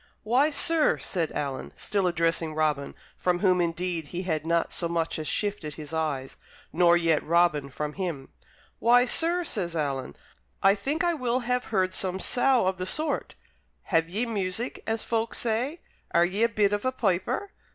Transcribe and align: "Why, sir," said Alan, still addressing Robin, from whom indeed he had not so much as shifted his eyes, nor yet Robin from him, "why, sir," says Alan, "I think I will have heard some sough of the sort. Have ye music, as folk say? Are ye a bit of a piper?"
"Why, 0.23 0.49
sir," 0.49 0.97
said 0.97 1.31
Alan, 1.33 1.73
still 1.75 2.07
addressing 2.07 2.55
Robin, 2.55 2.95
from 3.19 3.37
whom 3.37 3.61
indeed 3.61 4.07
he 4.07 4.23
had 4.23 4.47
not 4.47 4.71
so 4.71 4.87
much 4.89 5.19
as 5.19 5.27
shifted 5.27 5.75
his 5.75 5.93
eyes, 5.93 6.37
nor 6.73 6.97
yet 6.97 7.23
Robin 7.23 7.69
from 7.69 7.93
him, 7.93 8.29
"why, 8.79 9.05
sir," 9.05 9.43
says 9.43 9.75
Alan, 9.75 10.15
"I 10.63 10.73
think 10.73 11.03
I 11.03 11.13
will 11.13 11.41
have 11.41 11.65
heard 11.65 11.93
some 11.93 12.19
sough 12.19 12.65
of 12.65 12.77
the 12.77 12.87
sort. 12.87 13.35
Have 13.93 14.09
ye 14.09 14.25
music, 14.25 14.81
as 14.87 15.03
folk 15.03 15.35
say? 15.35 15.81
Are 16.15 16.25
ye 16.25 16.41
a 16.41 16.49
bit 16.49 16.73
of 16.73 16.83
a 16.83 16.91
piper?" 16.91 17.51